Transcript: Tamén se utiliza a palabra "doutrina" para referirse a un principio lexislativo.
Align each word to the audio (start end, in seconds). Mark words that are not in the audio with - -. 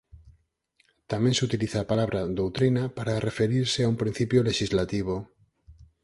Tamén 1.11 1.33
se 1.37 1.45
utiliza 1.47 1.77
a 1.79 1.89
palabra 1.91 2.27
"doutrina" 2.37 2.83
para 2.97 3.23
referirse 3.27 3.79
a 3.83 3.89
un 3.93 3.97
principio 4.03 4.39
lexislativo. 4.49 5.15